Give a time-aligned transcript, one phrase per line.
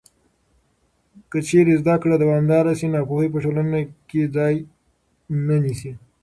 [1.29, 4.55] که چېرته زده کړه دوامداره شي، ناپوهي په ټولنه کې ځای
[5.47, 5.91] نه نیسي.